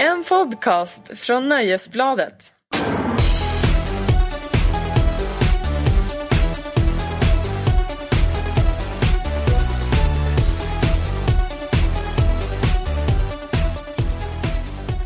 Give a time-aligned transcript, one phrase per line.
[0.00, 2.52] En podcast från Nöjesbladet.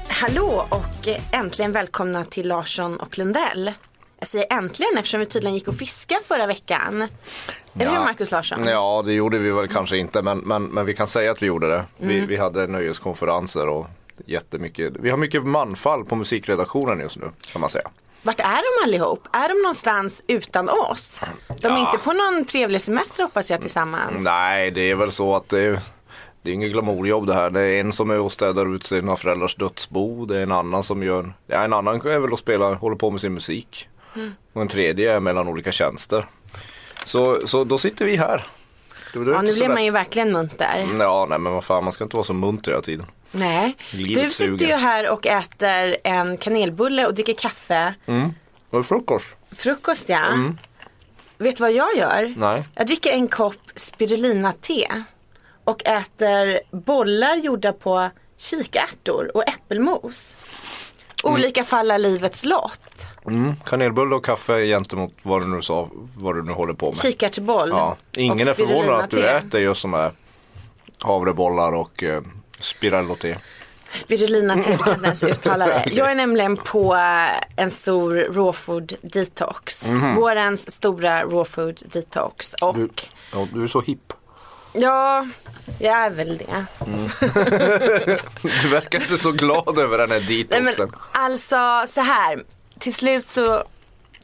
[0.08, 3.72] Hallå och äntligen välkomna till Larsson och Lundell.
[4.18, 7.08] Jag säger äntligen eftersom vi tydligen gick och fiskade förra veckan.
[7.74, 8.58] Eller hur Markus Larsson?
[8.66, 11.46] Ja, det gjorde vi väl kanske inte, men, men, men vi kan säga att vi
[11.46, 11.84] gjorde det.
[11.98, 12.26] Vi, Mm.
[12.28, 13.86] vi hade nöjeskonferenser och
[14.26, 14.92] jättemycket.
[15.00, 17.90] Vi har mycket manfall på musikredaktionen just nu, kan man säga.
[18.22, 19.28] Vart är de allihop?
[19.32, 21.20] Är de någonstans utan oss?
[21.60, 21.78] De är Ja.
[21.92, 24.20] inte på någon trevlig semester hoppas jag tillsammans.
[24.24, 25.80] Nej, det är väl så att det är,
[26.42, 27.50] det är inget glamourjobb det här.
[27.50, 30.26] Det är en som är och städar ut sina föräldrars dödsbo.
[30.26, 33.10] Det är en annan som gör, ja, en annan är väl och spelar, håller på
[33.10, 33.88] med sin musik.
[34.16, 34.32] Mm.
[34.52, 36.26] Och en tredje är mellan olika tjänster.
[37.04, 38.46] Så, så då sitter vi här.
[39.20, 40.88] Det, är Ja, nu blir man ju verkligen munter.
[40.98, 43.06] Ja, nej men vad fan, man ska inte vara så munter hela tiden.
[43.30, 43.76] Nej.
[43.90, 44.66] Livet Du sitter suger.
[44.66, 47.94] ju här och äter en kanelbulle och dricker kaffe.
[48.70, 49.26] Var det frukost?
[49.52, 50.24] Frukost ja.
[51.38, 52.18] Vet du vad jag gör?
[52.22, 52.34] Mm.
[52.36, 52.64] Nej.
[52.74, 54.88] Jag dricker en kopp spirulina-te.
[55.64, 60.36] Och äter bollar gjorda på kikärtor och äppelmos.
[61.22, 63.06] Olika faller livets lott.
[63.26, 66.96] Mm, kanelbulle och kaffe gentemot vad du nu sa, vad du nu håller på med.
[66.96, 67.68] Kikärtsboll.
[67.68, 70.10] Ja, ingen är förvånad att du äter just som är
[71.00, 72.22] havrebollar och eh,
[72.60, 73.36] spirello-te.
[73.90, 75.84] Spirulina-te, kan jag inte ens uttala det.
[75.92, 79.88] Jag är nämligen på eh, en stor raw food detox.
[80.16, 82.54] Vårens stora raw food detox.
[82.54, 82.74] Och.
[82.78, 82.88] Du,
[83.32, 84.12] ja, du är så hipp.
[84.72, 85.26] ja,
[85.78, 86.66] jag är väl det.
[88.62, 90.88] Du verkar inte så glad över den här Nej, detoxen.
[90.90, 92.44] men, alltså så här.
[92.84, 93.64] Till slut så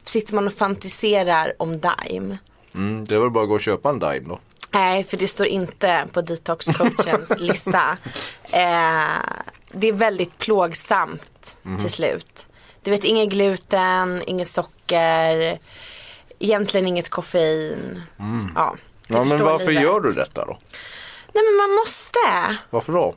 [0.03, 2.37] sitter man och fantiserar om Daim.
[2.75, 4.39] Mm, det väl bara att gå och köpa en Daim då.
[4.71, 7.97] Nej, för det står inte på detoxcoachens lista.
[8.43, 9.21] Eh,
[9.71, 11.77] det är väldigt plågsamt Mhm.
[11.77, 12.45] till slut.
[12.83, 15.59] Du vet, inget gluten, inget socker,
[16.39, 18.01] egentligen inget koffein.
[18.17, 18.49] Ja, Mm.
[18.55, 18.75] Ja,
[19.07, 19.83] men förstår varför livet.
[19.83, 20.57] gör du detta då?
[21.33, 22.57] Nej, men man måste.
[22.69, 23.15] Varför då?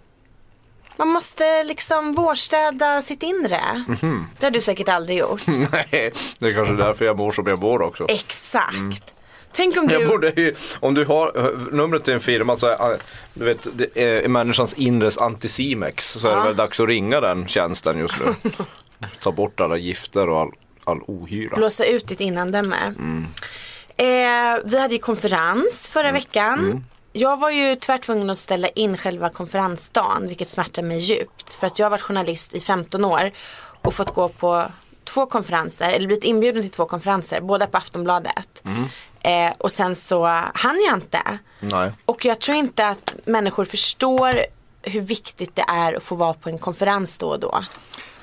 [0.97, 3.85] Man måste liksom vårstäda sitt inre.
[3.89, 4.27] Mhm.
[4.39, 5.43] Det har du säkert aldrig gjort.
[5.47, 8.07] Nej, det är kanske därför jag mår som jag mår också.
[8.09, 9.15] Exakt.
[9.53, 10.07] Tänk om Jag du...
[10.07, 12.99] borde om du har numret till en firma så är, eh,
[13.35, 17.49] du vet, det är människans inres antisimex så är det väl dags att ringa den
[17.49, 18.51] tjänsten just nu.
[19.23, 20.51] Ta bort alla gifter och all,
[20.85, 21.57] all ohyra.
[21.57, 22.77] blåsa ut ditt innandöme.
[22.99, 23.27] Mm.
[23.97, 26.59] Eh, vi hade ju konferens förra veckan.
[26.59, 26.85] Mm.
[27.17, 31.53] Jag var ju tyvärr tvungen att ställa in själva konferensdagen vilket smärtar mig djupt.
[31.55, 33.31] För att jag har varit journalist i 15 år
[33.83, 34.67] och fått gå på
[35.05, 38.63] två konferenser, eller blivit inbjuden till två konferenser, båda på Aftonbladet.
[38.65, 38.85] Mm.
[39.21, 41.39] Eh, och sen så hann jag inte.
[41.61, 41.93] Nej.
[42.05, 44.41] Och jag tror inte att människor förstår
[44.83, 47.65] hur viktigt det är att få vara på en konferens då och då.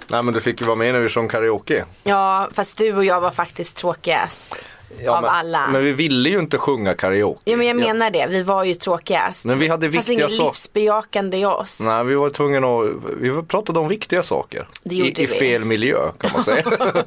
[0.08, 1.86] Nej men du fick ju vara med vi sjöng karaoke.
[2.04, 4.66] Ja, fast du och jag var faktiskt tråkigast
[5.04, 5.68] Ja, av men, alla.
[5.68, 7.42] Men vi ville ju inte sjunga karaoke.
[7.52, 9.46] Ja men jag menar det, vi var ju tråkigast.
[9.46, 10.50] Men vi hade Fast viktiga inget saker.
[10.50, 11.80] livsbejakande i oss.
[11.80, 14.68] Nej, vi var tvungna att, vi pratade om viktiga saker.
[14.84, 15.40] Det gjorde I, I vi.
[15.40, 16.64] fel miljö kan man säga.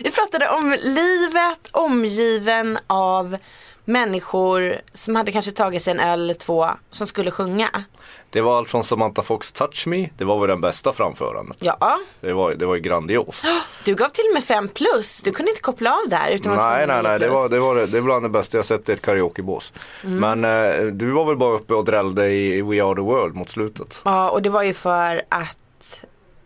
[0.00, 3.36] Vi pratade om livet omgiven av
[3.84, 7.84] människor som hade kanske tagit sig en öl eller två som skulle sjunga.
[8.34, 11.56] Det var allt från Samantha Fox Touch Me, det var väl den bästa framförandet.
[11.60, 13.44] Ja, Det var, det var ju grandiost.
[13.84, 15.20] du gav till och med fem plus.
[15.22, 17.74] Du kunde inte koppla av där utan Nej, nej, nej, ge det var, det var,
[17.74, 19.72] det, det är bland det bästa jag sett i ett karaokebås.
[20.04, 20.40] Mm.
[20.40, 23.50] Men eh, du var väl bara uppe och drällde i We Are The World mot
[23.50, 24.00] slutet.
[24.04, 26.04] Ja, och det var ju för att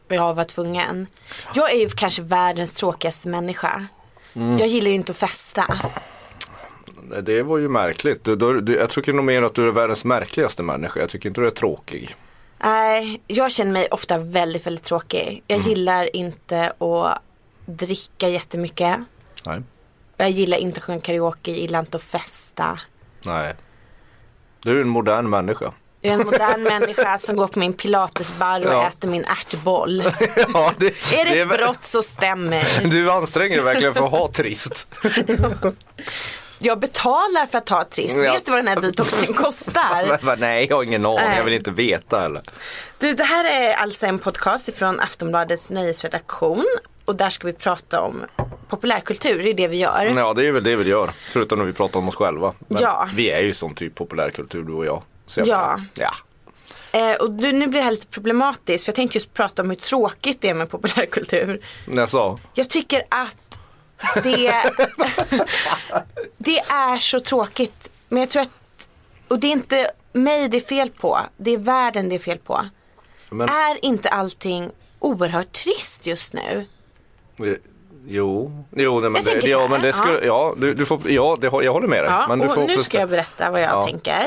[0.09, 1.07] jag var tvungen.
[1.55, 3.87] Jag är ju kanske världens tråkigaste människa.
[4.33, 4.59] Mm.
[4.59, 5.81] Jag gillar ju inte att festa.
[7.23, 8.25] Det var ju märkligt.
[8.25, 11.01] Du, du, du, jag tycker nog mer att du är världens märkligaste människa.
[11.01, 12.15] Jag tycker inte du är tråkig.
[12.59, 15.43] Nej, jag känner mig ofta väldigt, väldigt tråkig.
[15.47, 15.69] Jag Mm.
[15.71, 17.23] gillar inte att
[17.67, 18.97] dricka jättemycket.
[19.47, 19.63] Nej.
[20.17, 22.81] Jag gillar inte att sjunga karaoke, jag gillar inte att festa.
[23.23, 23.55] Nej.
[24.63, 25.73] Du är en modern människa.
[26.01, 28.87] Jag är en modern människa som går på min pilatesbar och Ja.
[28.89, 30.03] äter min ärtboll.
[30.55, 32.89] ja, det, Är det, det ett brott så stämmer.
[32.91, 34.95] Du anstränger dig verkligen för att ha trist.
[36.59, 38.17] Jag betalar för att ha trist.
[38.17, 38.33] Ja.
[38.33, 40.37] Vet du vad den här detoxen kostar?
[40.37, 41.37] Nej, jag har ingen aning.
[41.37, 42.43] Jag vill inte veta heller.
[42.99, 46.67] Du, det här är alltså en podcast från Aftonbladets nöjesredaktion.
[47.05, 48.25] Och där ska vi prata om
[48.69, 50.13] populärkultur, det är det vi gör.
[50.17, 51.11] Ja, det är väl det vi gör.
[51.33, 52.55] Förutom när vi pratar om oss själva.
[52.59, 53.09] Men Ja.
[53.15, 55.03] Vi är ju sån typ populärkultur du och jag.
[55.37, 55.81] Ja.
[55.95, 56.15] ja.
[56.93, 59.69] Eh, och du, nu blir det här lite problematiskt för jag tänkte just prata om
[59.71, 61.61] hur tråkigt det är med populärkultur.
[61.87, 62.39] Jag sa.
[62.55, 63.48] Jag tycker att
[64.23, 64.55] det,
[66.39, 67.91] det är så tråkigt.
[68.09, 68.89] Men jag tror att,
[69.29, 72.39] och det är inte mig det är fel på, det är världen det är fel
[72.39, 72.65] på.
[73.31, 76.67] Men, Är inte allting oerhört trist just nu.
[77.45, 77.53] Eh,
[78.11, 81.37] Jo, jo nej, men, det, ja, här, men det skulle, ja, du, du får, ja
[81.41, 82.11] det, jag håller med dig.
[82.11, 83.87] Ja, men du och får nu ska jag berätta vad jag Ja.
[83.87, 84.27] tänker.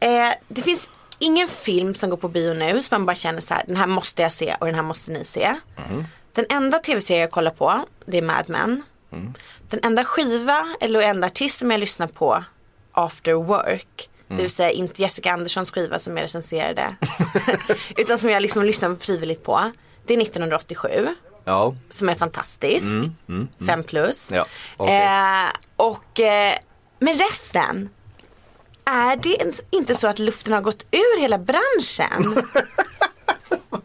[0.00, 3.54] Eh, det finns ingen film som går på bio nu som man bara känner så
[3.54, 5.54] här, den här måste jag se och den här måste ni se.
[5.90, 6.04] Mm.
[6.32, 8.82] Den enda tv-serie jag kollar på, det är Mad Men.
[9.12, 9.34] Mm.
[9.70, 12.44] Den enda skiva eller enda artist som jag lyssnar på
[12.92, 14.08] after work.
[14.28, 14.42] Det Mm.
[14.42, 16.96] vill säga inte Jessica Anderssons skiva som jag recenserade.
[17.96, 19.72] utan som jag liksom lyssnar frivilligt på.
[20.06, 21.08] Det är 1987
[21.44, 22.86] Ja, som är fantastisk.
[23.66, 24.30] Fem plus.
[24.32, 24.46] Ja,
[24.76, 24.96] okej.
[24.96, 26.54] eh, och, eh,
[26.98, 27.88] men resten.
[28.84, 29.38] Är det
[29.70, 32.42] inte så att luften har gått ur hela branschen?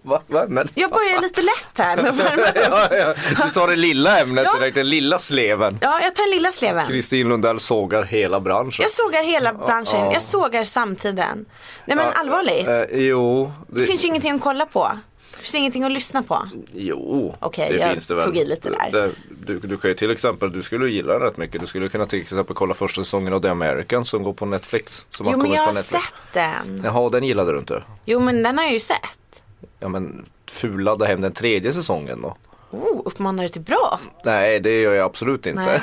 [0.05, 0.45] va, va?
[0.47, 1.95] Men, Jag börjar lite lätt här.
[1.95, 3.13] Men vad- ja, ja.
[3.45, 4.53] Du tar det lilla ämnet Ja.
[4.59, 5.77] direkt, den lilla sleven.
[5.81, 6.87] ja, jag tar den lilla sleven.
[6.87, 8.83] Kristin Lundell sågar hela branschen.
[8.83, 9.99] Jag sågar hela branschen.
[9.99, 10.13] Ja.
[10.13, 11.45] Jag sågar samtiden.
[11.85, 12.67] Nej men allvarligt.
[12.67, 14.91] Eh, jo, det, Det finns ju ingenting att kolla på.
[15.31, 16.49] Det finns ingenting att lyssna på.
[16.73, 18.23] Jo, Okej, det jag finns det väl.
[18.23, 19.11] tog i lite där.
[19.45, 21.61] Du, du kan ju till exempel, du skulle gilla den rätt mycket.
[21.61, 25.05] Du skulle kunna till exempel kolla första säsongen av The American som går på Netflix.
[25.09, 25.99] Som Jo men jag har sett
[26.33, 26.81] den.
[26.83, 27.83] Jaha, den gillade du inte?
[28.05, 29.41] Jo men den har jag ju sett.
[29.85, 32.35] Ja men fulade hem den tredje säsongen då?
[32.71, 34.09] Oh, uppmanar till brott?
[34.25, 35.81] Nej, det gör jag absolut inte.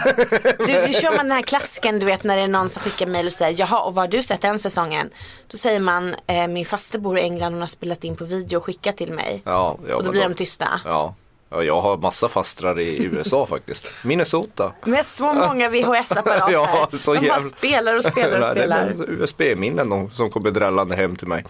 [0.58, 3.06] Du, du kör man den här klassiken du vet när det är någon som skickar
[3.06, 5.10] mejl och säger jaha och vad har du sett den säsongen?
[5.48, 8.24] Då säger man eh, min faster bor i England och hon har spelat in på
[8.24, 9.42] video och skickat till mig.
[9.44, 10.80] Ja, ja, och då blir de tysta.
[10.84, 11.14] Ja.
[11.52, 13.92] Ja, jag har massa fastrar i USA faktiskt.
[14.04, 14.72] Minnesota.
[14.84, 16.52] Med så många VHS-apparater.
[16.52, 18.94] Ja, så de bara spelar och spelar och spelar.
[19.08, 21.44] USB-minnen som kommer drällande hem till mig.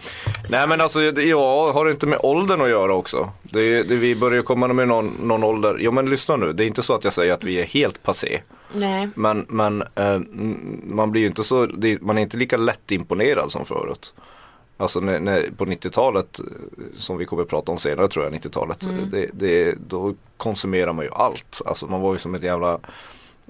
[0.51, 3.29] Nej men alltså, ja, har det inte med åldern att göra också?
[3.41, 5.77] Det, det, vi börjar komma med någon, någon ålder.
[5.79, 8.03] Jo men lyssna nu, det är inte så att jag säger att vi är helt
[8.03, 8.41] passé.
[8.73, 9.09] Nej.
[9.15, 10.19] Men, men eh,
[10.83, 11.67] man blir ju inte så,
[12.01, 14.13] man är inte lika lätt imponerad som förut.
[14.83, 16.45] Alltså när, när, på 90-talet, eh,
[16.95, 21.05] som vi kommer att prata om senare tror jag, 90-talet, det, det, då konsumerar man
[21.05, 21.61] ju allt.
[21.65, 22.79] Alltså man var ju som ett jävla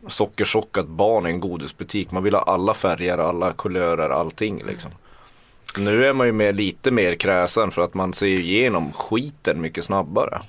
[0.08, 2.12] sockersockat barn i en godisbutik.
[2.12, 4.92] Man vill ha alla färger, alla kulörer, allting liksom.
[5.78, 9.86] Nu är man ju med lite mer kräsen för att man ser igenom skiten mycket
[9.86, 10.42] snabbare.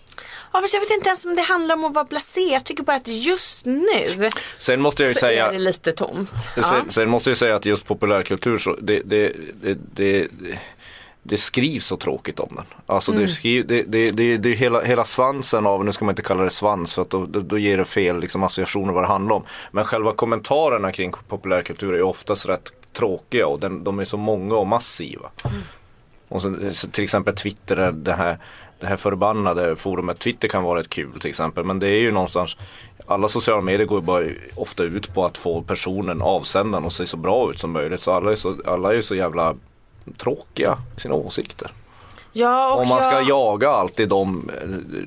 [0.52, 2.40] Ja, fast jag vet inte ens om det handlar om att vara blasé.
[2.40, 5.92] Jag tycker bara att just nu Sen måste jag ju så säga är det lite
[5.92, 6.30] tomt.
[6.56, 6.62] Ja.
[6.62, 9.32] Sen, sen måste jag säga att just populärkultur så det, det,
[9.62, 10.28] det, det,
[11.22, 12.64] det skrivs så tråkigt om den.
[12.86, 13.22] Alltså Mm.
[13.22, 16.22] det, skriv, det, det, det, det är hela, hela svansen av, nu ska man inte
[16.22, 19.36] kalla det svans för att då, då, ger det fel liksom, associationer vad det handlar
[19.36, 19.44] om.
[19.70, 24.56] Men själva kommentarerna kring populärkultur är oftast rätt tråkiga och den, de är så många
[24.56, 25.30] och massiva.
[25.44, 25.56] Mm.
[26.28, 28.38] Och så, så till exempel Twitter, är det här,
[28.80, 31.64] det här förbannade forumet Twitter kan vara ett kul till exempel.
[31.64, 32.56] Men det är ju någonstans
[33.06, 34.24] alla sociala medier går ju bara
[34.54, 38.00] ofta ut på att få personen, avsändaren att se så bra ut som möjligt.
[38.00, 39.54] Så alla är så, alla är ju så jävla
[40.16, 41.70] tråkiga i sina åsikter.
[42.36, 43.28] Ja, Om man ska jag...
[43.28, 44.50] jaga alltid de,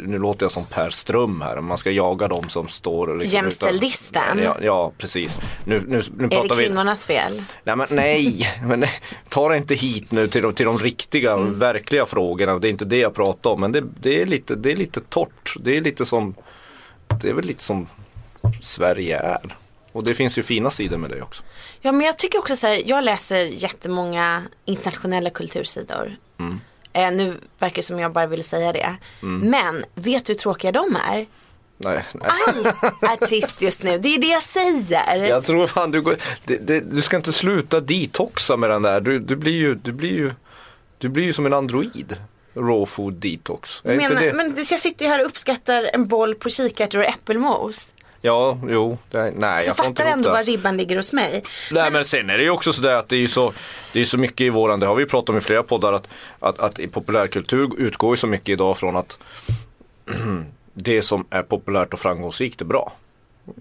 [0.06, 3.36] nu låter jag som Per Ström här, men man ska jaga de som står liksom
[3.36, 4.40] Jämställdisten.
[4.44, 5.38] Ja, ja precis.
[5.66, 7.42] Nu, nu, nu Är pratar det vi kvinnornas fel?
[7.64, 8.86] Nej men nej, men
[9.30, 11.60] ta det inte hit nu till de, till de riktiga, Mm.
[11.60, 12.60] verkliga frågorna.
[12.60, 13.62] Det är inte det jag pratar om.
[13.62, 15.54] Men det, det, är lite, det är lite torrt.
[15.60, 16.36] Det är lite som,
[17.22, 17.88] det är väl lite som
[18.62, 19.56] Sverige är.
[19.92, 21.44] Och det finns ju fina sidor med det också.
[21.82, 26.16] Ja men jag tycker också så här, jag läser jättemånga internationella kultursidor.
[26.40, 26.60] Mm.
[26.98, 28.96] Eh, nu verkar det som jag bara vill säga det.
[29.22, 31.26] Men vet du hur tråkiga de är?
[31.78, 32.30] Nej, nej.
[32.48, 32.66] Allt
[33.22, 35.26] är trist just nu, det är det jag säger.
[35.26, 39.00] Jag tror fan du går, det, det, du ska inte sluta detoxa med den där.
[39.00, 40.32] Du, du, blir ju, du, blir ju,
[40.98, 42.16] du blir ju som en android.
[42.54, 43.84] Raw food detox.
[43.84, 44.34] Men, det?
[44.34, 47.94] men jag sitter ju här och uppskattar en boll på kikärtor och äppelmos.
[48.22, 48.98] Ja, jo.
[49.12, 51.44] Det, nej, Så jag får inte fattar ändå var ribban ligger hos mig.
[51.72, 53.54] Nej men sen är det ju också sådär att det är ju så,
[53.94, 56.08] det är så mycket i våran, det har vi pratat om i flera poddar, att,
[56.40, 59.18] att, att i populärkultur utgår ju så mycket idag från att
[60.74, 62.94] det som är populärt och framgångsrikt är bra.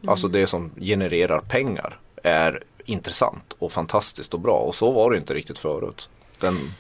[0.07, 5.17] Alltså det som genererar pengar är intressant och fantastiskt och bra och så var det
[5.17, 6.09] inte riktigt förut.
[6.41, 6.73] Den,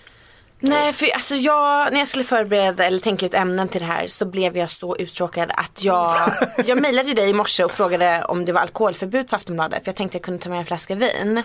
[0.68, 4.06] Nej, för alltså jag, när jag skulle förbereda eller tänka ut ämnen till det här
[4.06, 6.14] så blev jag så uttråkad att jag,
[6.66, 9.96] jag mejlade dig i morse och frågade om det var alkoholförbud på Aftonbladet för jag
[9.96, 11.42] tänkte jag kunde ta med en flaska vin.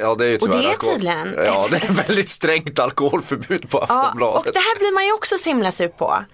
[0.00, 2.78] ja det är ju Och det tyvärr är alkohol- tydligen Ja det är väldigt strängt
[2.78, 4.46] alkoholförbud på Ja, Aftonbladet.
[4.46, 6.24] och det här blir man ju också så himla sur på.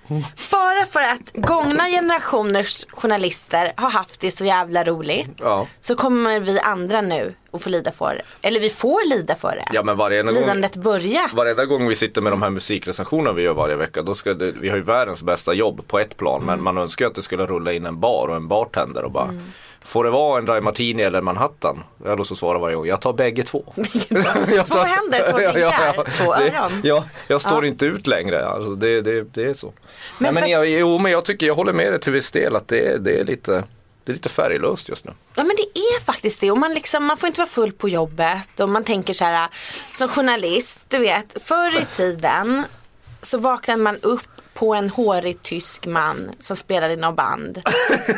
[0.51, 5.31] Bara för att gångna generationers journalister har haft det så jävla roligt.
[5.41, 5.67] Ja.
[5.81, 8.49] Så kommer vi andra nu och får lida för det.
[8.49, 9.65] Eller vi får lida för det.
[9.73, 11.33] Ja men gång, Lidandet börjat.
[11.33, 14.53] varenda gång vi sitter med de här musikrecensionerna vi gör varje vecka, då ska det,
[14.53, 17.23] vi har ju världens bästa jobb på ett plan, men man önskar ju att det
[17.23, 19.31] skulle rulla in en bar och en bartender och bara
[19.85, 21.85] Får det vara en dry martini eller en Manhattan?
[22.05, 23.65] Ja då så svarar varje gång, jag tar bägge två.
[24.55, 26.81] Jag Två händer, två fingrar, två det, öron.
[26.85, 27.69] Ja, jag står Ja.
[27.69, 28.47] inte ut längre.
[28.47, 29.73] Alltså, det, det, det är så.
[30.19, 32.57] Men Men, men jag, jo, men jag tycker, jag håller med dig till viss del
[32.57, 33.65] att det, det, är, lite,
[34.09, 35.13] det är lite färglöst just nu.
[35.35, 37.89] Ja men det är faktiskt det och man, liksom, man får inte vara full på
[37.89, 39.49] jobbet och man tänker så här
[39.93, 42.65] som journalist, du vet förr i tiden
[43.23, 47.63] så vaknade man upp på en hårig tysk man som spelade i något band.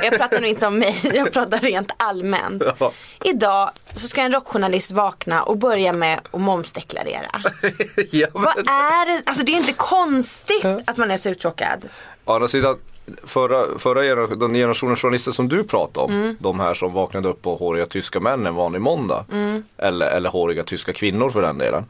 [0.03, 2.63] Jag pratar nu inte om mig, jag pratar rent allmänt.
[2.79, 2.93] Ja.
[3.25, 7.43] Idag så ska en rockjournalist vakna och börja med att momsdeklarera.
[8.11, 9.23] ja, Vad är det?
[9.27, 11.89] Alltså det är inte konstigt att man är så uttråkad.
[12.25, 12.79] Å andra sidan,
[13.25, 16.37] förra, förra generationen, den generationen journalister som du pratade om, Mm.
[16.41, 19.63] de här som vaknade upp på håriga tyska män en vanlig måndag, Mm.
[19.77, 21.85] eller, eller håriga tyska kvinnor för den delen,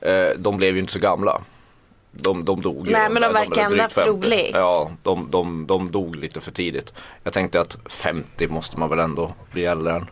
[0.00, 1.40] eh, de blev ju inte så gamla.
[2.12, 2.92] De, de dog ju.
[2.92, 4.10] Nej, men de verkar ändå haft 50.
[4.10, 4.50] roligt.
[4.54, 6.92] Ja, de, de, de dog lite för tidigt.
[7.24, 10.06] Jag tänkte att 50 måste man väl ändå bli äldre än.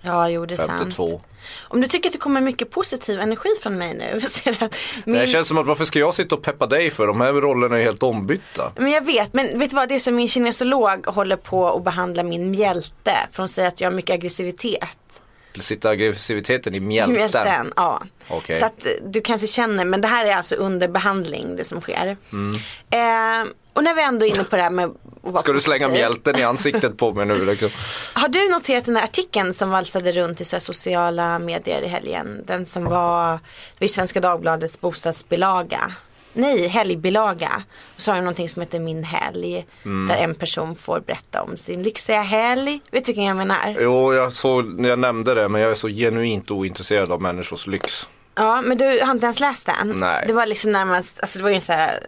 [0.00, 0.94] Ja, jo det är sant.
[0.94, 1.20] 52.
[1.60, 4.20] Om du tycker att det kommer mycket positiv energi från mig nu.
[4.28, 5.18] Ser du att min...
[5.18, 7.06] Det känns som att varför ska jag sitta och peppa dig för?
[7.06, 8.72] De här rollerna är helt ombytta.
[8.76, 9.88] Men jag vet, men vet du vad?
[9.88, 13.16] Det är som min kinesolog håller på att behandla min mjälte.
[13.32, 15.20] För hon säger att jag har mycket aggressivitet.
[15.58, 17.14] Sitta aggressiviteten i mjälten.
[17.14, 18.02] mjälten, ja.
[18.28, 18.60] Okej.
[18.60, 21.80] Så att eh, du kanske känner, men det här är alltså under behandling det som
[21.80, 22.16] sker.
[22.32, 22.54] Mm.
[22.90, 25.60] Eh, och när vi ändå är inne på det här med att vara Ska du
[25.60, 26.00] slänga positiv.
[26.00, 27.44] mjälten i ansiktet på mig nu?
[27.44, 27.70] Liksom?
[28.12, 31.88] Har du noterat den där artikeln som valsade runt i så här sociala medier i
[31.88, 32.42] helgen?
[32.46, 33.38] Den som var,
[33.78, 35.94] i Svenska Dagbladets bostadsbilaga.
[36.32, 37.62] Nej, helgbilaga.
[37.96, 39.66] Och så har de någonting som heter Min helg.
[39.84, 40.08] Mm.
[40.08, 42.80] Där en person får berätta om sin lyxiga helg.
[42.90, 43.76] Vet du vilken jag menar?
[43.80, 48.08] Jo, jag, såg, jag nämnde det men jag är så genuint ointresserad av människors lyx.
[48.34, 49.94] Ja, men du har inte ens läst den?
[49.96, 50.24] Nej.
[50.26, 52.06] Det var liksom närmast, alltså det var ju så här,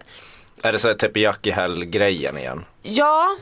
[0.62, 2.64] Är det så här teppanyaki-helg-grejen igen?
[2.82, 3.36] ja.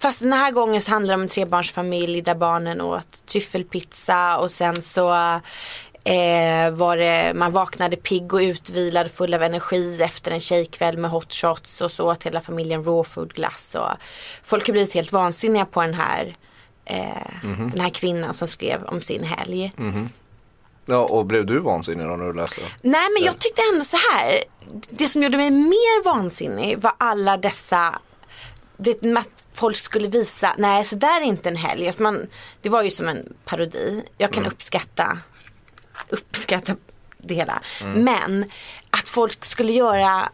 [0.00, 4.50] Fast den här gången så handlar det om en trebarnsfamilj där barnen åt tryffelpizza och
[4.50, 5.40] sen så
[6.04, 11.10] eh, var det, man vaknade pigg och utvilad full av energi efter en tjejkväll med
[11.10, 13.90] hot shots och så åt hela familjen raw food glass och
[14.42, 16.34] folk har blivit helt vansinniga på den här
[16.84, 19.72] eh, den här kvinnan som skrev om sin helg.
[20.86, 22.88] Ja, och blev du vansinnig då när du läste det?
[22.88, 24.44] Nej men jag tyckte ändå så här.
[24.90, 27.98] Det som gjorde mig mer vansinnig var alla dessa
[28.78, 31.88] vet, att folk skulle visa, nej så där är inte en helg.
[31.88, 32.26] Att man,
[32.62, 34.04] det var ju som en parodi.
[34.18, 35.18] Jag kan uppskatta,
[36.08, 36.76] uppskatta
[37.18, 37.62] det hela.
[37.94, 38.44] Men
[38.90, 40.28] att folk skulle göra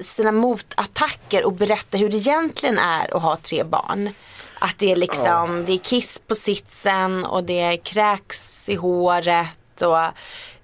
[0.00, 4.10] sina motattacker och berätta hur det egentligen är att ha tre barn.
[4.58, 9.82] Att det är liksom, det är kiss på sitsen och det är kräks i håret
[9.82, 9.98] och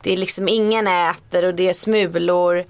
[0.02, 2.64] det är liksom ingen äter och det är smulor.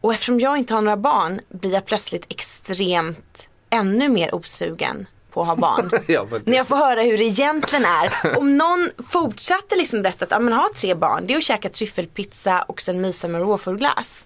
[0.00, 5.40] Och eftersom jag inte har några barn blir jag plötsligt extremt ännu mer osugen på
[5.42, 5.90] att ha barn.
[6.08, 8.38] Ja, men- När jag får höra hur det egentligen är.
[8.38, 11.68] Om någon fortsatte liksom berätta att ja, men ha tre barn, det är att käka
[11.68, 14.24] tryffelpizza och sen mysa med råfuglass.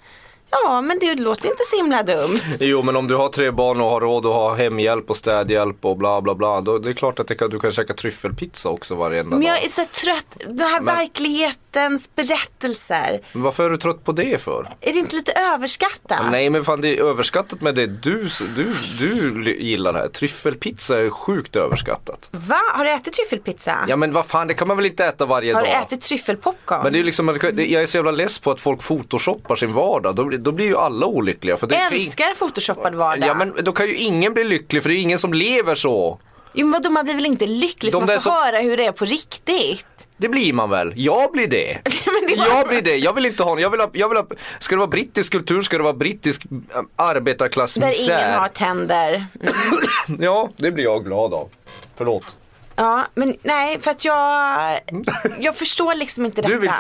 [0.50, 2.41] Ja men det låter inte så himla dumt.
[2.61, 5.85] Jo, men om du har tre barn och har råd att ha hemhjälp och städhjälp
[5.85, 6.61] och bla bla bla.
[6.61, 9.49] Då det är klart att det kan, du kan käka tryffelpizza också varenda Men dag.
[9.57, 13.21] jag är så trött, den här verklighetens berättelser.
[13.33, 14.75] Men varför är du trött på det för?
[14.81, 16.21] Är det inte lite överskattat?
[16.31, 20.09] Nej men fan det är överskattat med det du, du, du gillar här.
[20.09, 22.29] Tryffelpizza är sjukt överskattat.
[22.33, 22.57] Va?
[22.75, 23.76] Har du ätit tryffelpizza?
[23.88, 25.71] Ja men vad fan det kan man väl inte äta varje Har dag?
[25.71, 26.81] du ätit tryffelpopcorn?
[26.83, 30.17] Men det är liksom, jag är så jävla less på att folk photoshoppar sin vardag.
[30.38, 31.57] Då blir ju alla olyckliga.
[31.57, 33.28] För det kan ju- Älskar photoshoppad vardag.
[33.28, 36.21] Ja men då kan ju ingen bli lycklig för det är ingen som lever så.
[36.59, 38.76] Jo men vadå man blir väl inte lycklig för De man får som- höra hur
[38.76, 39.87] det är på riktigt.
[40.16, 40.93] Det blir man väl?
[40.97, 41.78] Jag blir det.
[42.28, 42.97] Det Jag blir det.
[42.97, 44.26] Jag vill inte ha, jag vill ha, jag vill ha
[44.59, 48.19] ska det vara brittisk kultur ska det vara brittisk äh, Där arbetarklassmisär.
[48.19, 49.26] ingen har tänder.
[50.21, 51.49] Ja, det blir jag glad av.
[51.97, 52.25] Förlåt.
[52.76, 54.81] Ja men nej för att jag,
[55.40, 56.55] jag förstår liksom inte detta.
[56.55, 56.71] Du vill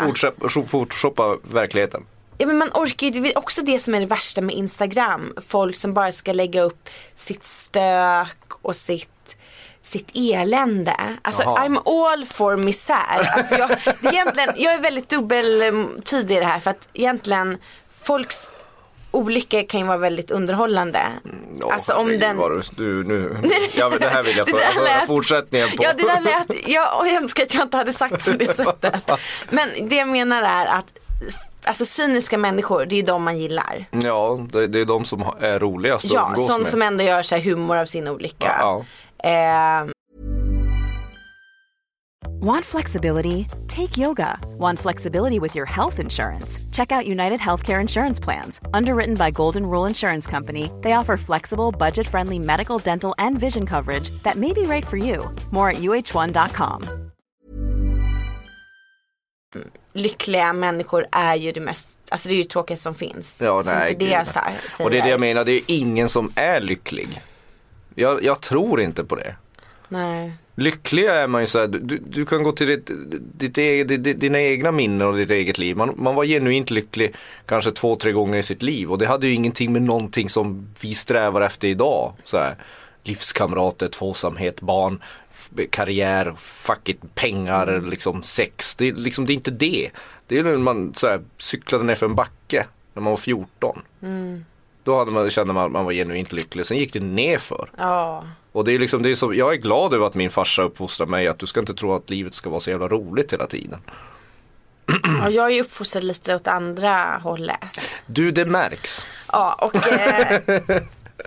[0.70, 2.02] photoshoppa verkligheten.
[2.38, 5.34] Ja men man orkar ju, det är också det som är det värsta med Instagram.
[5.48, 9.08] Folk som bara ska lägga upp sitt stök och sitt
[9.80, 10.96] sitt elände.
[11.22, 11.66] Alltså Jaha.
[11.66, 11.78] I'm
[12.12, 13.30] all for misär.
[13.36, 13.68] Alltså jag,
[14.00, 17.58] det är egentligen, jag är väldigt dubbeltydig i det här för att egentligen
[18.02, 18.50] folks
[19.10, 21.00] olycka kan ju vara väldigt underhållande.
[21.60, 22.36] Ja, alltså om den...
[22.36, 23.36] vad Du, nu,
[23.74, 25.84] ja, det här vill jag få höra lät- fortsättningen på.
[25.84, 29.10] Ja det där lät, jag önskar att jag inte hade sagt på det sättet.
[29.50, 30.94] Men det jag menar är att
[31.64, 33.84] Alltså cyniska människor, det är ju de man gillar.
[33.90, 36.70] Ja, det, det är de som är roligast att Ja, umgås sån med.
[36.70, 38.52] som ändå gör så här humor av sin olycka.
[38.58, 38.84] Ja,
[39.30, 39.86] Eh,
[42.40, 43.46] Want flexibility?
[43.68, 44.38] Take yoga.
[44.58, 46.60] Want flexibility with your health insurance?
[46.72, 48.60] Check out United Healthcare Insurance Plans.
[48.74, 53.66] Underwritten by Golden Rule Insurance Company, they offer flexible, budget friendly medical, dental, and vision
[53.66, 55.30] coverage that may be right for you.
[55.50, 57.05] More at uh1.com.
[59.92, 63.42] Lyckliga människor är ju det mest, alltså det är ju det tråkigaste som finns.
[63.42, 64.26] Ja, Så nej, inte det jag nej.
[64.26, 64.84] sa- säger.
[64.84, 67.20] Och det är det jag menar, det är ingen som är lycklig.
[67.94, 69.36] Jag, jag tror inte på det.
[69.88, 70.32] Nej.
[70.54, 72.90] Lyckliga är man ju såhär, du, du kan gå till ditt,
[73.54, 73.54] ditt
[74.04, 75.76] ditt, dina egna minnen och ditt eget liv.
[75.76, 77.14] Man, man var genuint lycklig
[77.46, 80.68] kanske två, tre gånger i sitt liv och det hade ju ingenting med någonting som
[80.80, 82.12] vi strävar efter idag.
[82.24, 82.56] Så här,
[83.02, 85.02] livskamrater, tvåsamhet, barn,
[85.70, 88.76] karriär, fuck it, pengar, liksom sex.
[88.76, 89.90] Det, är liksom, det är inte det.
[90.26, 93.82] Det är när man så här, cyklade ner för en backe när man var 14.
[94.84, 96.66] Då hade man, kände man att man var genuint lycklig.
[96.66, 97.70] Sen gick det ner för.
[97.78, 98.24] Ja.
[98.52, 101.06] Och det är liksom, det är så, jag är glad över att min farsa uppfostrar
[101.06, 103.80] mig att du ska inte tro att livet ska vara så jävla roligt hela tiden.
[105.24, 107.80] Och jag är uppfostrad lite åt andra hållet.
[108.06, 109.06] Du, det märks.
[109.32, 110.40] Ja, och eh,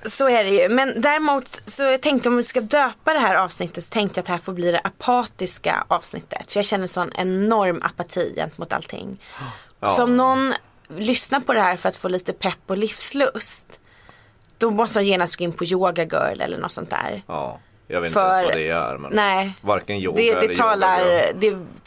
[0.06, 0.70] så är det ju.
[0.70, 4.22] Men däremot så jag tänkte om vi ska döpa det här avsnittet så tänkte jag
[4.22, 6.52] att det här får bli det apatiska avsnittet.
[6.52, 9.22] För jag känner sån enorm apati gentemot allting.
[9.96, 10.54] Så om någon
[10.88, 13.80] lyssnar på det här för att få lite pepp och livslust.
[14.58, 17.24] Då måste de genast gå in på yoga girl eller något sånt där.
[17.28, 17.60] Ja,
[17.92, 18.98] jag vet inte För- ens vad det är.
[18.98, 19.54] Men Nej.
[19.62, 21.34] Varken yoga Det, eller det, talar, yoga.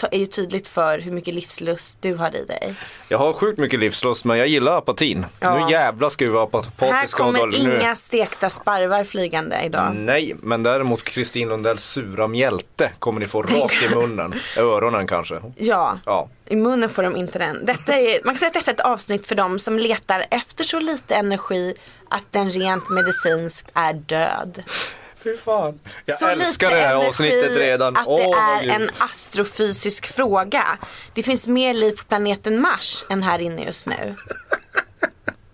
[0.08, 2.74] det är ju tydligt för hur mycket livslust du har i dig.
[3.08, 5.26] Jag har sjukt mycket livslust men jag gillar apatin.
[5.40, 5.66] Ja.
[5.66, 7.22] Nu jävlar ska vi vara Här apatiska.
[7.22, 7.62] och kommer dåliga.
[7.62, 9.94] Nu- inga stekta sparvar flygande idag.
[9.96, 14.34] Nej, men däremot Kristin Lundells sura mjälte kommer ni få rakt i munnen.
[14.56, 15.40] Öronen kanske.
[15.56, 15.98] Ja.
[16.06, 16.28] Ja.
[16.46, 17.66] I munnen får de inte den.
[17.66, 20.64] Detta är, man kan säga att detta är ett avsnitt för dem som letar efter
[20.64, 21.74] så lite energi
[22.10, 24.62] att den rent medicinskt är död.
[25.24, 25.80] Fy fan.
[26.04, 27.96] Jag så älskar det här avsnittet redan.
[27.96, 30.64] Att det är en astrofysisk fråga.
[31.14, 34.14] Det finns mer liv på planeten Mars än här inne just nu.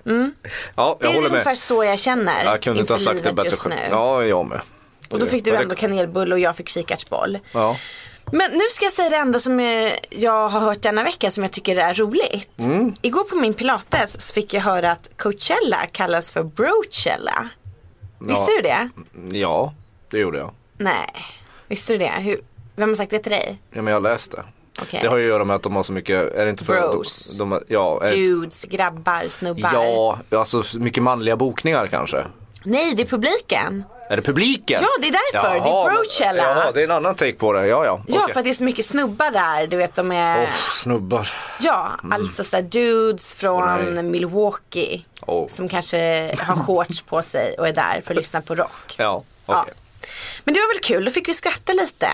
[0.04, 1.58] Ja, Det jag är håller ungefär med.
[1.58, 3.74] så jag känner Jag kunde inte ha sagt det livet bättre just själv.
[3.74, 3.82] nu.
[3.90, 4.60] Ja, jag med.
[5.10, 7.38] Och då fick du det- ändå kanelbulle och jag fick kikärtsboll.
[7.52, 7.76] Ja.
[8.32, 11.44] Men nu ska jag säga det enda som eh, jag har hört denna vecka som
[11.44, 12.58] jag tycker är roligt.
[12.58, 12.94] Mm.
[13.02, 17.48] Igår på min pilates så fick jag höra att Coachella kallas för Brochella.
[18.18, 18.88] Visste du det?
[19.38, 19.74] ja,
[20.10, 20.50] det gjorde jag.
[20.78, 21.10] Nej.
[21.68, 22.12] Visste du det?
[22.18, 22.40] Hur,
[22.76, 23.58] vem har sagt det till dig?
[23.70, 24.44] Ja, men jag läste.
[24.82, 25.00] Okej.
[25.02, 26.80] Det har ju att göra med att de har så mycket, är det inte för
[26.80, 27.36] Bros.
[27.36, 29.70] De, de, ja, är, Dudes, grabbar, snubbar.
[29.72, 32.24] ja, alltså mycket manliga bokningar kanske.
[32.64, 33.84] Nej, det är publiken.
[34.10, 34.80] Är det publiken?
[34.82, 35.50] Ja, det är därför.
[35.50, 36.42] Det är Brochella.
[36.42, 37.66] Jaha, det är en annan take på det.
[37.66, 38.00] Ja, ja.
[38.08, 39.66] Ja, för att det är så mycket snubbar där.
[39.66, 40.42] Du vet, de är...
[40.42, 41.28] Åh, snubbar.
[41.60, 44.02] Ja, alltså sådär dudes från nej.
[44.02, 45.04] Milwaukee.
[45.26, 45.48] Åh.
[45.48, 48.94] Som kanske har shorts på sig och är där för att lyssna på rock.
[48.96, 49.60] Ja, Ja.
[49.62, 49.74] okej.
[50.44, 52.06] Men det var väl kul, då fick vi skratta lite.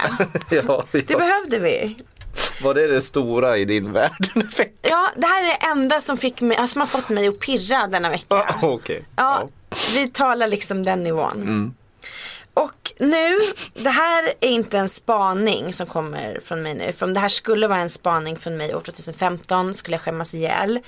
[0.50, 1.18] Ja, Det ja.
[1.18, 1.96] behövde vi.
[2.62, 4.26] Var det det stora i din värld?
[4.82, 7.40] Ja, det här är det enda som, fick mig, alltså, som har fått mig att
[7.40, 8.24] pirra denna vecka.
[8.28, 9.04] Ja, Okej.
[9.16, 9.48] Ja,
[9.94, 11.32] vi talar liksom den nivån.
[11.32, 11.74] Mm.
[12.54, 13.38] Och nu,
[13.74, 16.92] det här är inte en spaning som kommer från mig nu.
[16.92, 20.34] För om det här skulle vara en spaning från mig år 2015 skulle jag skämmas
[20.34, 20.80] ihjäl.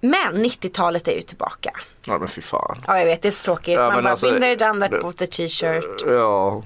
[0.00, 1.70] Men 90-talet är ju tillbaka.
[2.06, 2.82] Ja men fy fan.
[2.86, 3.74] Ja jag vet, det är så tråkigt.
[3.74, 6.04] Ja, Man bara, alltså- there, done that, bought the t-shirt.
[6.06, 6.62] Ja,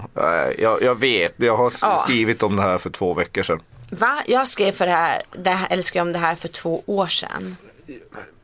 [0.59, 1.35] jag, jag vet.
[1.37, 1.99] Jag har Ja.
[2.05, 3.61] skrivit om det här för två veckor sedan.
[3.91, 4.23] Va?
[4.27, 7.07] Jag skrev, för det här, det här, eller skrev om det här för två år
[7.07, 7.57] sedan.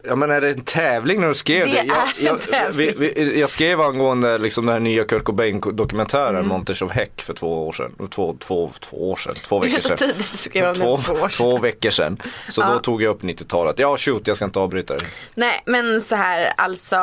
[0.04, 1.88] Ja men är det en tävling när du skrev Det det?
[2.18, 6.48] Jag, jag, vi, vi, jag skrev angående liksom den här nya Kurt Cobain-dokumentären Mm.
[6.48, 8.08] Montage of Heck för två år sedan.
[8.10, 9.98] Två, två, två år sedan, två Det är veckor så sedan.
[9.98, 11.62] tidigt skriva om Två, två år två sedan.
[11.62, 12.22] veckor sedan.
[12.48, 13.78] Så då tog jag upp 90-talet.
[13.78, 15.06] Ja shoot, jag ska inte avbryta dig.
[15.34, 16.96] Nej men så här alltså.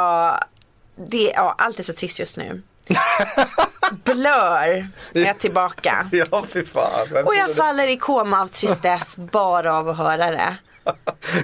[1.07, 2.61] Det, ja, allt är så trist just nu.
[4.03, 6.07] Blur är tillbaka.
[6.11, 7.07] Ja fy fan.
[7.25, 10.55] Och jag faller i koma av tristess bara av att höra det.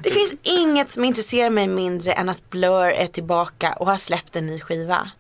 [0.03, 4.35] Det finns inget som intresserar mig mindre än att Blur är tillbaka och har släppt
[4.35, 5.11] en ny skiva.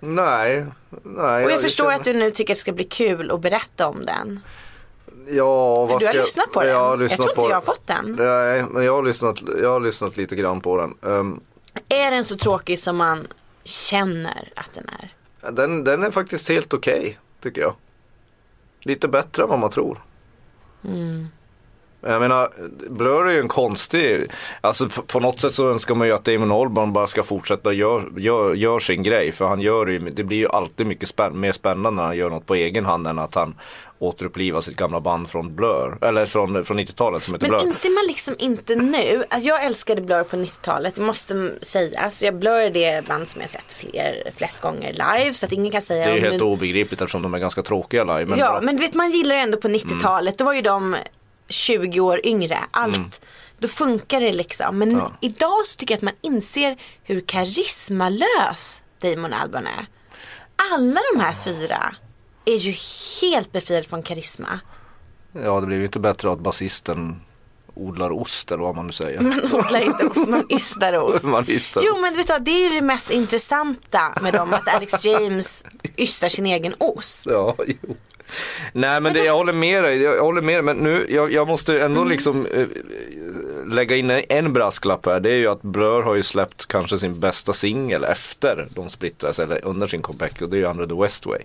[0.00, 0.66] Nej.
[1.02, 3.40] nej Och jag förstår känner- att du nu tycker att det ska bli kul att
[3.40, 4.40] berätta om den.
[5.28, 6.70] Ja, vad du har ska jag- lyssnat på den.
[6.70, 7.66] Jag, har Jag lyssnat tror inte på jag har den.
[7.66, 8.12] fått den.
[8.28, 10.94] Nej, men jag har lyssnat, jag har lyssnat lite grann på den.
[11.12, 11.40] Ehm,
[11.88, 13.26] Är den så tråkig som man
[13.64, 15.14] känner att den är?
[15.52, 17.74] den, den är faktiskt helt okej, tycker jag.
[18.80, 20.02] Lite bättre än vad man tror.
[22.02, 22.48] Jag menar,
[22.88, 24.26] Blur är ju en konstig,
[24.60, 27.72] alltså på, på något sätt så önskar man ju att Damon Albarn bara ska fortsätta
[27.72, 29.32] göra gör, gör sin grej.
[29.32, 32.30] För han gör ju, det blir ju alltid mycket spänn, mer spännande när han gör
[32.30, 33.54] något på egen hand än att han
[33.98, 37.68] återupplivar sitt gamla band från Blur, eller från, från 90-talet som heter Men Blur.
[37.68, 42.22] inser man liksom inte nu, att jag älskade Blur på 90-talet, det måste sägas.
[42.22, 45.72] Jag Blur är det band som jag sett fler, flest gånger live så att ingen
[45.72, 48.26] kan säga Det är ju helt obegripligt eftersom de är ganska tråkiga live.
[48.26, 48.60] Men ja, bra.
[48.60, 50.96] men vet man gillar ändå på 90-talet, då var ju de
[51.52, 52.58] 20 år yngre.
[52.70, 53.20] Allt,
[53.58, 54.78] då funkar det liksom.
[54.78, 55.12] Men Ja.
[55.20, 59.86] idag så tycker jag att man inser hur karismalös Damon Albarn är.
[60.72, 61.94] Alla de här fyra
[62.44, 62.74] är ju
[63.20, 64.60] helt befriade från karisma.
[65.44, 67.20] Ja, det blir ju inte bättre att basisten
[67.74, 69.20] odlar ost eller vad man nu säger.
[69.20, 71.22] Man odlar inte ost, man ystar ost.
[71.24, 74.52] Man ystar Jo men vet du vad, det är ju det mest intressanta med dem,
[74.54, 75.64] att Alex James
[75.96, 77.26] ystar sin egen ost.
[77.26, 77.96] Ja, jo.
[78.72, 81.48] Nej men det, jag håller med dig, jag håller med dig, men nu, jag, jag
[81.48, 82.66] måste ändå liksom eh,
[83.66, 85.20] lägga in en brasklapp här.
[85.20, 89.38] Det är ju att Blur har ju släppt kanske sin bästa singel efter de splittrades,
[89.38, 91.40] eller under sin comeback, och det är ju Under the West Way.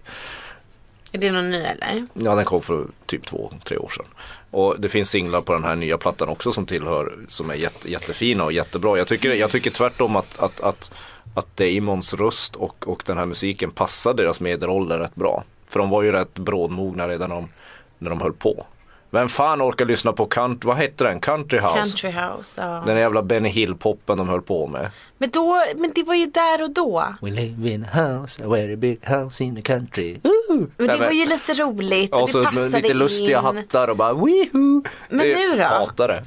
[1.12, 2.08] Är det någon ny eller?
[2.14, 4.06] Ja den kom för typ två, tre år sedan.
[4.52, 7.92] Och det finns singlar på den här nya plattan också som tillhör, som är jätte,
[7.92, 8.98] jättefina och jättebra.
[8.98, 10.92] Jag tycker, jag tycker tvärtom att, att, att,
[11.36, 15.44] att Damons röst och, och den här musiken passar deras medelålder rätt bra.
[15.68, 17.50] För de var ju rätt brådmogna redan när de,
[18.00, 18.66] när de höll på.
[19.10, 21.20] Vem fan orkar lyssna på country, vad hette den?
[21.20, 21.80] Country House?
[21.80, 22.84] Country House, ja.
[22.86, 24.92] Den jävla Benny Hill-poppen de höll på med.
[25.18, 27.04] Men, då, men det var ju där och då.
[27.22, 30.18] We live in a house, a very big house in the country.
[30.78, 33.46] Men det var ju lite roligt och, Och så det med passade lite lustiga in.
[33.46, 34.84] hattar och bara woohoo.
[35.10, 35.64] Men Det- nu då?
[35.64, 36.24] Hatar det.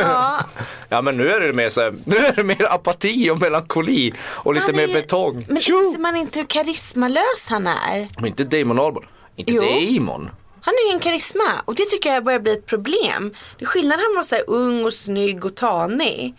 [0.00, 0.40] Ja,
[0.88, 4.12] Ja men nu är det mer så här, nu är det mer apati och melankoli
[4.22, 5.44] och lite han mer är- betong.
[5.48, 8.08] Men inser man inte hur karismalös han är?
[8.16, 9.06] Men inte Damon Albarn.
[9.36, 9.62] Inte Jo.
[9.62, 10.30] Damon.
[10.62, 13.34] Han är ju en karisma och det tycker jag börjar bli ett problem.
[13.58, 16.34] Det är skillnad han var så här ung och snygg och tanig.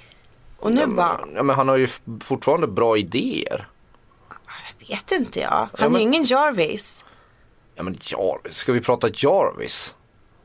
[0.60, 1.88] Och nu bara, Ja men han har ju
[2.24, 3.68] fortfarande bra idéer.
[4.90, 5.50] vet inte jag.
[5.50, 7.04] Han Ja, men- är ju ingen Jarvis.
[7.76, 9.96] Ja men Jarvis, ska vi prata Jarvis?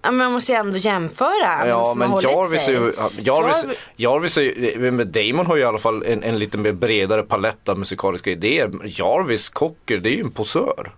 [0.02, 1.68] Ja, men man måste ju ändå jämföra.
[1.68, 5.62] Ja men Jarvis är ju, ja, Jarvis, Jarvi- Jarvis är ju, men Damon har ju
[5.62, 8.70] i alla fall en, en lite mer bredare palett av musikaliska idéer.
[8.84, 10.92] Jarvis Cocker, det är ju en posör.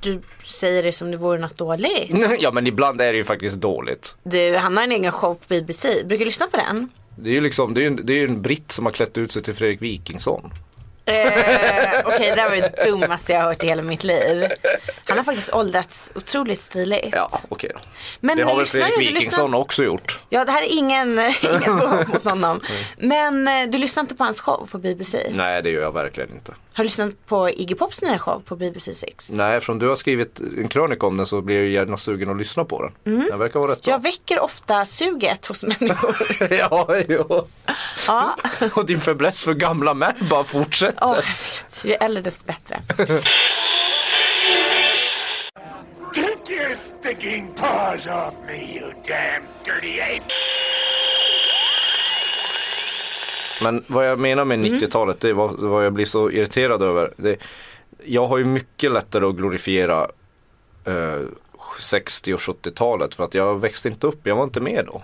[0.00, 2.14] Du säger det som det vore något dåligt.
[2.38, 4.16] Ja men ibland är det ju faktiskt dåligt.
[4.22, 5.88] Du, han har en egen show på BBC.
[6.04, 6.88] Brukar du lyssna på den?
[7.18, 8.92] Det är ju liksom, det är ju en, det är ju en britt som har
[8.92, 10.50] klätt ut sig till Fredrik Wikingsson.
[11.08, 14.46] Eh, Okej, det här var det dummaste jag har hört i hela mitt liv.
[15.04, 17.08] Han har faktiskt åldrats otroligt stiligt.
[17.14, 17.80] Ja, okej då.
[18.20, 20.20] Men Det har väl Fredrik Wikingsson också gjort.
[20.28, 21.08] Ja, det här är ingen,
[21.42, 21.74] ingen
[22.12, 22.60] mot honom.
[22.98, 25.26] Men eh, du lyssnar inte på hans show på BBC?
[25.30, 26.52] Nej, det gör jag verkligen inte.
[26.52, 29.30] Har du lyssnat på Iggy Pops nya show på BBC 6?
[29.32, 32.36] Nej, eftersom du har skrivit en krönika om den så blir jag gärna sugen att
[32.36, 33.24] lyssna på den.
[33.28, 33.92] Den verkar vara rätt bra.
[33.92, 36.16] Jag väcker ofta suget hos människor.
[36.50, 37.46] ja, jo.
[38.06, 38.36] Ja,
[38.74, 40.98] Och din fäbless för gamla män bara fortsätter.
[41.02, 41.84] Åh, jag vet.
[41.84, 42.80] Ju äldre desto bättre.
[46.14, 50.32] Take your stinking paws off me, you damn dirty ape!
[53.62, 57.12] Men vad jag menar med 90-talet, det är vad, vad jag blir så irriterad över.
[57.16, 57.36] Det,
[58.04, 60.06] jag har ju mycket lättare att glorifiera
[60.84, 61.20] eh,
[61.80, 65.02] 60 och 70-talet för att jag växte inte upp, jag var inte med då.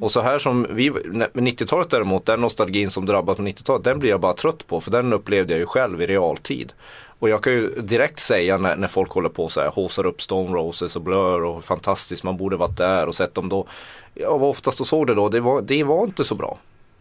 [0.00, 3.98] Och så här som vi, med 90-talet däremot, den nostalgin som drabbat på 90-talet, den
[3.98, 6.72] blir jag bara trött på för den upplevde jag ju själv i realtid.
[7.18, 10.22] Och jag kan ju direkt säga när, när folk håller på så här, håsar upp
[10.22, 13.66] Stone Roses och Blur och fantastiskt, man borde varit där och sett dem då.
[14.14, 16.58] Jag var oftast och såg det då, det var, det var inte så bra.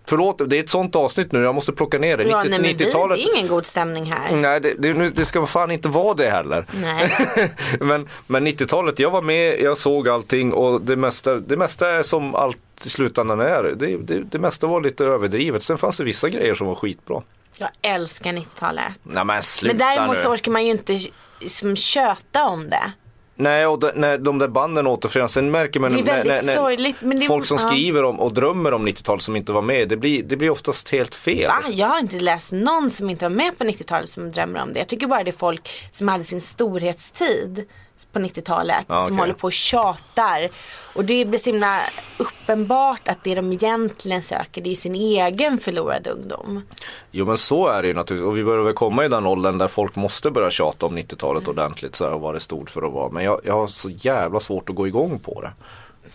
[0.07, 2.23] Förlåt, det är ett sånt avsnitt nu, jag måste plocka ner det.
[2.23, 3.19] Ja, 90, nej, men vi, det 90-talet.
[3.19, 4.35] är ingen god stämning här.
[4.35, 6.65] Nej, det, det, det ska fan inte vara det heller.
[6.81, 7.11] Nej.
[7.79, 12.03] men men 90-talet, jag var med, jag såg allting och det mesta, det mesta är
[12.03, 13.63] som allt i slutändan är.
[13.63, 15.63] Det, det, det mesta var lite överdrivet.
[15.63, 17.21] Sen fanns det vissa grejer som var skitbra.
[17.57, 18.99] Jag älskar 90-talet.
[19.03, 20.21] Nej men Men däremot nu.
[20.21, 20.99] så orkar man ju inte
[21.39, 22.91] liksom köta om det.
[23.37, 26.41] Nej, och de, när de där banden återförenas, sen märker man Det är väldigt när,
[26.43, 27.67] när sorgligt, men det- folk som ja.
[27.67, 30.89] skriver om och drömmer om 90-talet som inte var med, det blir, det blir oftast
[30.89, 31.47] helt fel.
[31.47, 31.63] Va?
[31.71, 34.79] Jag har inte läst någon som inte var med på 90-talet som drömmer om det.
[34.79, 37.65] Jag tycker bara det är folk som hade sin storhetstid
[38.11, 39.17] på 90-talet Ja, som okej.
[39.17, 40.49] håller på och tjatar.
[40.95, 41.79] Och det blir så himla
[42.17, 46.61] uppenbart att det de egentligen söker det är sin egen förlorade ungdom.
[47.11, 49.57] Jo men så är det ju naturligtvis och vi börjar väl komma i den åldern
[49.57, 52.81] där folk måste börja tjata om 90-talet ordentligt så här, och vad det stod för
[52.81, 53.09] att vara.
[53.11, 55.51] Men jag, jag har så jävla svårt att gå igång på det.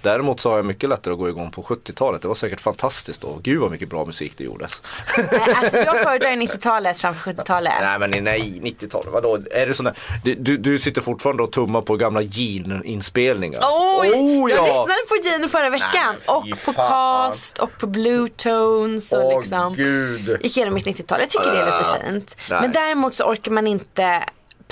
[0.03, 2.23] Däremot så har jag mycket lättare att gå igång på 70-talet.
[2.23, 3.39] Det var säkert fantastiskt då.
[3.43, 4.83] Gud vad mycket bra musik det gjordes.
[5.17, 7.73] Nej, alltså jag föredrar 90-talet framför 70-talet.
[7.81, 9.39] Nej men nej, 90-talet, vadå?
[9.51, 13.59] Är det sån där, du, du, du sitter fortfarande och tummar på gamla Gene-inspelningar?
[13.61, 14.65] Oh, Jag ja!
[14.67, 16.15] lyssnade på Gino förra veckan.
[16.29, 16.91] Nej, och på fan.
[17.31, 19.75] Cast och på Blue Tones och Åh, liksom.
[19.75, 20.39] gud.
[20.43, 21.21] Gick igenom mitt 90-tal.
[21.21, 22.37] Jag tycker det är lite fint.
[22.51, 22.61] nej.
[22.61, 24.25] Men däremot så orkar man inte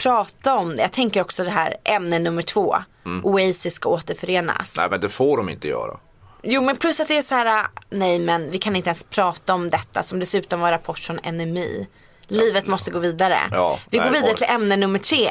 [0.03, 0.83] prata om det.
[0.83, 2.77] Jag tänker också det här ämne nummer två.
[3.23, 4.77] Oasis ska återförenas.
[4.77, 5.99] Nej men det får de inte göra.
[6.43, 9.55] Jo men plus att det är så här, nej men vi kan inte ens prata
[9.55, 11.87] om detta som dessutom var rapport från NMI.
[12.27, 13.39] Livet måste gå vidare.
[13.51, 15.31] Ja, vi nej, går vidare till ämne nummer tre.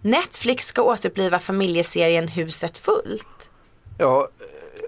[0.00, 3.48] Netflix ska återuppliva familjeserien Huset fullt.
[3.98, 4.28] Ja,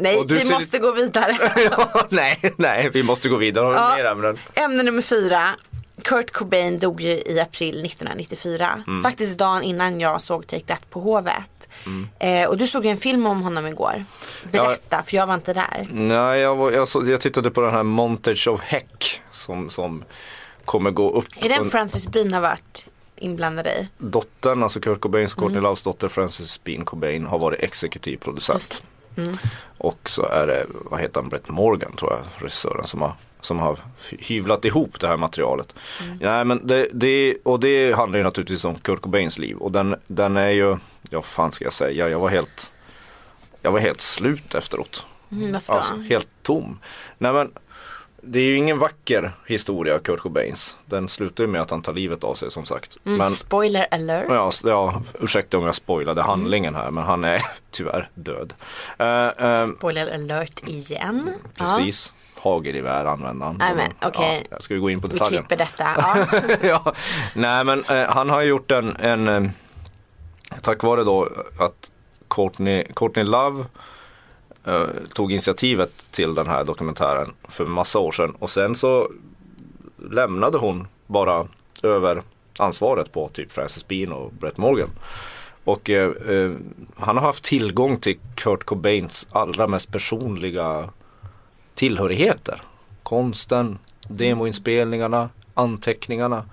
[0.01, 1.37] Nej, vi måste gå vidare.
[1.71, 3.75] ja nej, nej, vi måste gå vidare.
[3.75, 4.11] Ja.
[4.11, 4.39] ämnen?
[4.55, 5.51] Ämne nummer fyra.
[6.01, 8.83] Kurt Cobain dog ju i april 1994.
[8.87, 9.03] Mm.
[9.03, 11.69] Faktiskt dagen innan jag såg Take That på Hovet.
[11.87, 12.09] Mm.
[12.19, 14.05] Eh, och du såg ju en film om honom igår.
[14.53, 15.89] Berätta, för jag var inte där.
[15.91, 20.05] Nej, jag, var, jag, så, jag tittade på den här Montage of Heck som, som
[20.65, 21.27] kommer gå upp.
[21.37, 22.87] Är den Francis Bean har varit
[23.17, 23.89] inblandad i?
[23.99, 25.65] Dottern, alltså Kurt Cobains, Courtney Mm.
[25.65, 28.83] Loves dotter Frances Bean Cobain har varit exekutiv producent.
[29.17, 29.39] Mm.
[29.79, 33.59] Och så är det, vad heter han, Brett Morgan tror jag, regissören som har som
[33.59, 33.79] har
[34.19, 35.75] hyvlat ihop det här materialet.
[36.05, 36.19] Mm.
[36.21, 39.97] Nej men det, det, och det handlar ju naturligtvis om Kurt Cobains liv och den,
[40.07, 40.77] den är ju,
[41.11, 42.73] ja fan ska jag säga, jag var helt,
[43.61, 45.07] jag var helt slut efteråt.
[45.33, 45.79] Mm, varför då?
[45.79, 46.79] Alltså helt tom.
[47.19, 47.51] Nej men
[48.23, 50.77] det är ju ingen vacker historia Kurt Cobains.
[50.87, 52.97] Den slutar ju med att han tar livet av sig som sagt.
[53.05, 54.27] Mm, Men Spoiler alert.
[54.29, 58.55] Ja, ja, ursäkta om jag spoilade handlingen här men han är tyvärr död.
[58.99, 61.35] Eh, eh, Spoiler alert igen.
[61.55, 62.15] precis.
[62.43, 63.57] Hagelgevär använde han.
[63.59, 64.47] Nej, men, okej.
[64.51, 65.45] Ja, ska vi gå in på Vi detaljen?
[65.47, 65.87] klipper detta.
[66.67, 66.95] Ja.
[67.35, 69.51] nej men eh, han har gjort en, en eh,
[70.63, 71.91] tack vare då att
[72.29, 73.65] Courtney, Courtney Love
[74.65, 79.11] eh, tog initiativet till den här dokumentären för massa år sedan och sen så
[80.11, 81.47] lämnade hon bara
[81.83, 82.23] över
[82.59, 84.89] ansvaret på typ Frances Bean och Brett Morgan.
[85.65, 86.51] Och eh, eh,
[86.97, 90.89] han har haft tillgång till Kurt Cobains allra mest personliga
[91.81, 92.63] tillhörigheter.
[93.03, 96.45] Konsten, demoinspelningarna, anteckningarna.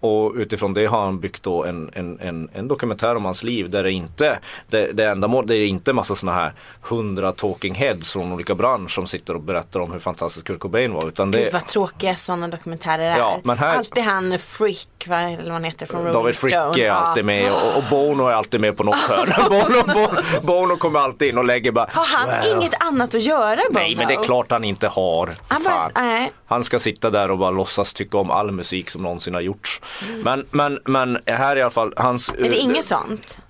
[0.00, 3.70] Och utifrån det har han byggt då en, en, en, en dokumentär om hans liv
[3.70, 7.74] där det inte, det, det enda må- det är inte massa sådana här hundra talking
[7.74, 11.08] heads från olika branscher som sitter och berättar om hur fantastisk Kurt Cobain var.
[11.08, 13.18] Utan det, Gud vad tråkiga sådana dokumentärer är.
[13.18, 16.50] Ja, men här- Alltid han Frick, vad eller vad han heter från Rolling David Stone.
[16.72, 16.94] Fricke är Ja.
[16.94, 19.28] alltid med och, och Bono är alltid med på något hörn.
[19.48, 23.22] Bono, Bono, Bono kommer alltid in och lägger bara Har han "Well." inget annat att
[23.22, 23.78] göra Bono?
[23.78, 25.34] Nej men det är klart han inte har.
[25.48, 26.28] Han bara.
[26.46, 29.80] Han ska sitta där och bara låtsas tycka om all musik som någonsin har gjorts.
[30.24, 32.28] Men, men, men här i alla fall hans...
[32.38, 33.40] Är det inget sånt?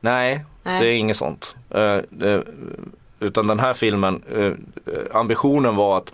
[0.00, 0.82] Nej, Nej.
[0.82, 1.56] det är inget sånt.
[1.70, 2.44] Eh, det,
[3.20, 4.52] utan den här filmen, eh,
[5.12, 6.12] ambitionen var att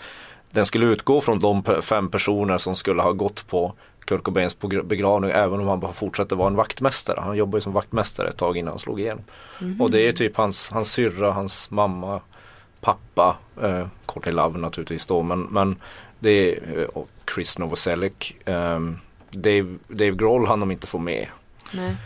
[0.51, 3.73] den skulle utgå från de fem personer som skulle ha gått på
[4.07, 7.21] Kurt Cobains begravning även om han bara fortsatte vara en vaktmästare.
[7.21, 9.25] Han jobbade ju som vaktmästare ett tag innan han slog igenom.
[9.81, 12.21] Och det är typ hans, hans syrra, hans mamma,
[12.81, 15.77] pappa, eh, Courtney Love naturligtvis då men, men
[16.19, 18.35] det är, eh, och Chris Novoselic.
[18.45, 18.81] Eh,
[19.31, 21.27] Dave, Dave Grohl hann de inte få med.
[21.73, 21.97] Nej.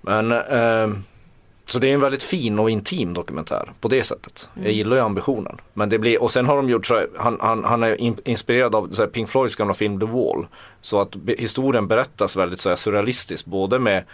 [0.00, 1.04] Men ehm,
[1.66, 4.48] så det är en väldigt fin och intim dokumentär på det sättet.
[4.54, 5.60] Jag gillar ju ambitionen.
[5.72, 8.16] Men det blir, och sen har de gjort så här, han, han, han är in,
[8.24, 10.46] inspirerad av så här Pink Floyds gamla film The Wall.
[10.80, 13.46] Så att be, historien berättas väldigt så här surrealistiskt.
[13.46, 14.04] Både med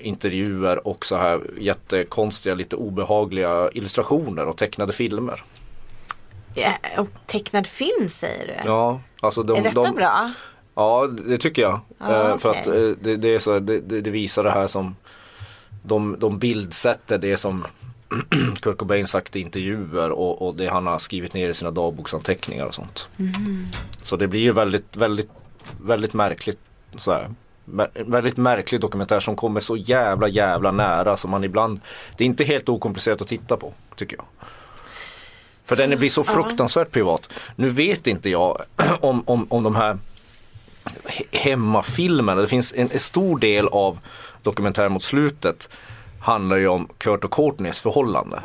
[0.00, 5.44] intervjuer och så här jättekonstiga, lite obehagliga illustrationer och tecknade filmer.
[6.54, 8.68] Ja, och tecknad film säger du?
[8.68, 10.32] Ja, alltså de, är detta de, bra?
[10.76, 11.80] Ja, det tycker jag.
[11.98, 14.96] Ja, Eh, För att eh, det, det, är så, det, det, visar det här som
[15.82, 17.66] de, de bildsätter det som
[18.60, 22.66] Kurt Cobain sagt i intervjuer och, och det han har skrivit ner i sina dagboksanteckningar
[22.66, 23.08] och sånt.
[23.18, 23.66] Mm.
[24.02, 25.30] Så det blir ju väldigt, väldigt,
[25.82, 26.58] väldigt märkligt
[26.96, 27.30] så här.
[27.94, 31.80] Väldigt märklig dokumentär som kommer så jävla jävla nära som man ibland
[32.16, 34.26] Det är inte helt okomplicerat att titta på tycker jag.
[35.64, 37.32] För den blir så fruktansvärt privat.
[37.56, 38.62] Nu vet inte jag
[39.00, 39.98] om, om, om de här
[40.86, 42.40] Hemmafilmen, hemmafilmerna.
[42.40, 43.98] Det finns en, en stor del av
[44.42, 45.68] dokumentären mot slutet
[46.20, 48.42] handlar ju om Kurt och Courtneys förhållande.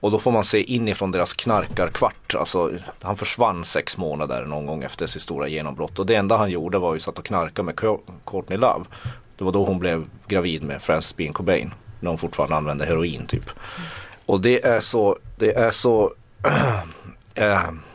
[0.00, 2.34] Och då får man se inifrån deras knarkarkvart.
[2.34, 2.70] Alltså,
[3.02, 5.98] han försvann sex månader någon gång efter sitt stora genombrott.
[5.98, 7.76] Och det enda han gjorde var ju satt och knarka med
[8.24, 8.84] Courtney Love.
[9.38, 11.74] Det var då hon blev gravid med Frances Bean Cobain.
[12.00, 13.50] När hon fortfarande använde heroin typ.
[14.26, 16.12] Och det är så, det är så
[17.34, 17.70] äh,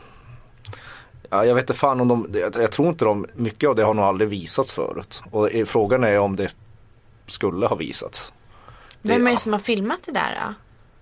[1.30, 3.82] Ja, jag vet inte fan om de, jag, jag tror inte de, mycket av det
[3.84, 5.22] har nog aldrig visats förut.
[5.30, 6.54] Och frågan är om det
[7.26, 8.32] skulle ha visats.
[9.02, 10.54] Det- Vem är det som har filmat det där då?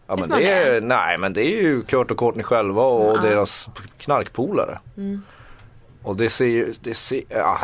[0.06, 3.68] Ja, men det är, nej men det är ju Kurt och Courtney själva och deras
[3.98, 4.78] knarkpolare.
[4.96, 5.22] Mm.
[6.02, 7.58] Och det ser ju, det ser, ja.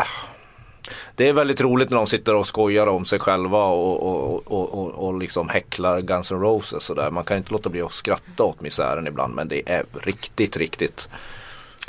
[1.16, 4.74] Det är väldigt roligt när de sitter och skojar om sig själva och, och, och,
[4.74, 7.10] och, och liksom häcklar Guns N' Roses och där.
[7.10, 11.08] Man kan inte låta bli att skratta åt misären ibland men det är riktigt, riktigt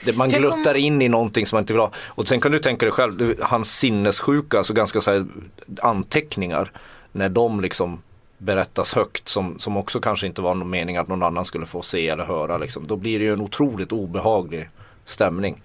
[0.06, 1.92] det, man jag gluttar kom- in i någonting som man inte vill ha.
[2.08, 5.26] Och sen kan du tänka dig själv, hans sinnessjuka, alltså ganska så här,
[5.82, 6.72] anteckningar.
[7.12, 8.02] När de liksom
[8.38, 11.82] berättas högt som, som också kanske inte var någon mening att någon annan skulle få
[11.82, 12.58] se eller höra.
[12.58, 12.88] Liksom.
[12.88, 14.70] Då blir det ju en otroligt obehaglig
[15.06, 15.62] stämning.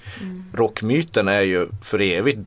[0.52, 2.40] Rockmyten är ju för evigt